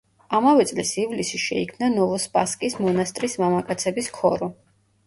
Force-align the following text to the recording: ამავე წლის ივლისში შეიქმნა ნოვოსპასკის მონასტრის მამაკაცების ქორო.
ამავე 0.37 0.63
წლის 0.69 0.93
ივლისში 1.03 1.41
შეიქმნა 1.43 1.91
ნოვოსპასკის 1.99 2.79
მონასტრის 2.87 3.39
მამაკაცების 3.45 4.15
ქორო. 4.19 4.53